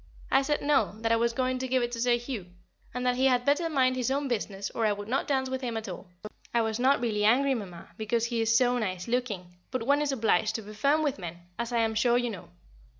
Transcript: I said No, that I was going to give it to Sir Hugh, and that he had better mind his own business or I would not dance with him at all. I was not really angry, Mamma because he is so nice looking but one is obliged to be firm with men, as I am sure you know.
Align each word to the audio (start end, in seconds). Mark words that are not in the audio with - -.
I 0.31 0.41
said 0.41 0.63
No, 0.63 0.99
that 1.01 1.11
I 1.11 1.15
was 1.15 1.31
going 1.31 1.59
to 1.59 1.67
give 1.67 1.83
it 1.83 1.91
to 1.91 2.01
Sir 2.01 2.15
Hugh, 2.17 2.47
and 2.91 3.05
that 3.05 3.17
he 3.17 3.27
had 3.27 3.45
better 3.45 3.69
mind 3.69 3.95
his 3.95 4.09
own 4.09 4.27
business 4.27 4.71
or 4.71 4.87
I 4.87 4.91
would 4.93 5.07
not 5.07 5.27
dance 5.27 5.47
with 5.47 5.61
him 5.61 5.77
at 5.77 5.87
all. 5.87 6.07
I 6.55 6.63
was 6.63 6.79
not 6.79 6.99
really 7.01 7.23
angry, 7.23 7.53
Mamma 7.53 7.89
because 7.97 8.25
he 8.25 8.41
is 8.41 8.57
so 8.57 8.79
nice 8.79 9.07
looking 9.07 9.53
but 9.69 9.83
one 9.85 10.01
is 10.01 10.11
obliged 10.11 10.55
to 10.55 10.63
be 10.63 10.73
firm 10.73 11.03
with 11.03 11.19
men, 11.19 11.41
as 11.59 11.71
I 11.71 11.81
am 11.81 11.93
sure 11.93 12.17
you 12.17 12.31
know. 12.31 12.49